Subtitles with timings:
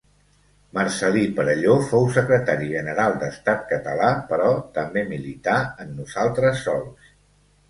[0.75, 7.15] Marcel·lí Perelló fou secretari general d'Estat Català, però també milità en Nosaltres Sols!